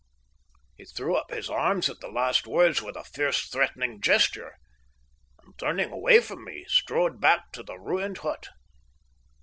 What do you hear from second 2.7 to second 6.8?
with a fierce, threatening gesture, and, turning away from me,